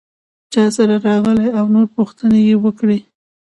څاسره 0.53 0.95
راغلې 1.07 1.47
او 1.57 1.65
نور 1.73 1.87
پوښتنې 1.95 2.39
یې 2.47 2.55
وکړې. 2.63 2.99